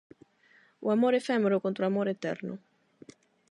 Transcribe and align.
O 0.85 0.87
amor 0.95 1.13
efémero 1.21 1.63
contra 1.65 1.85
o 1.85 1.89
amor 1.89 2.07
eterno. 2.15 2.53